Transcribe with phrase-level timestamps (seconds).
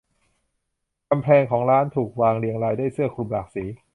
[1.09, 3.65] กำแพงของร้านถูกวางเรียงรายด้วยเสื้อคลุมหลากสี